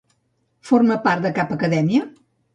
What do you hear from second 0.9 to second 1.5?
part de